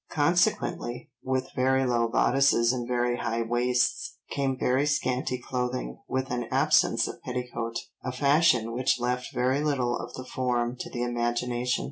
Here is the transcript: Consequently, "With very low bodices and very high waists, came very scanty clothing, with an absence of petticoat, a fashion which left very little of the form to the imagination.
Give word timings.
Consequently, 0.09 1.11
"With 1.23 1.53
very 1.55 1.85
low 1.85 2.07
bodices 2.07 2.73
and 2.73 2.87
very 2.87 3.17
high 3.17 3.43
waists, 3.43 4.17
came 4.31 4.57
very 4.57 4.87
scanty 4.87 5.37
clothing, 5.37 5.99
with 6.07 6.31
an 6.31 6.45
absence 6.49 7.07
of 7.07 7.21
petticoat, 7.21 7.77
a 8.03 8.11
fashion 8.11 8.71
which 8.71 8.99
left 8.99 9.31
very 9.31 9.63
little 9.63 9.95
of 9.95 10.15
the 10.15 10.25
form 10.25 10.75
to 10.79 10.89
the 10.89 11.03
imagination. 11.03 11.79